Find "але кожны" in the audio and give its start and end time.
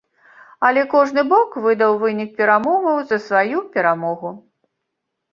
0.67-1.23